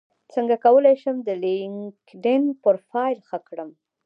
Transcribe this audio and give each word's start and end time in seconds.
څنګه 0.33 0.55
کولی 0.65 0.95
شم 1.01 1.17
د 1.23 1.29
لینکیډن 1.43 2.43
پروفایل 2.63 3.19
ښه 3.27 3.37
کړم 3.47 3.69